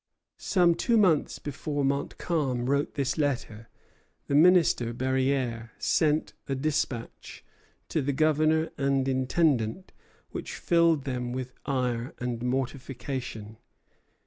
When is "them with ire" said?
11.03-12.15